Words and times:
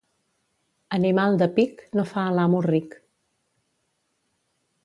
Animal 0.97 1.37
de 1.43 1.47
«pic» 1.59 1.85
no 1.99 2.07
fa 2.13 2.25
a 2.31 2.33
l'amo 2.39 2.65
ric. 2.69 2.97